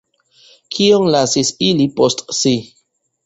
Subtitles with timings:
[0.77, 2.55] Kion lasis ili post si?